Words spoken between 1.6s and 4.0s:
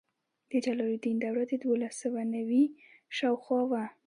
دولس سوه نوي شاوخوا وه.